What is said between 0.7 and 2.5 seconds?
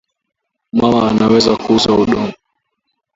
Mama anaweza ku uza udongo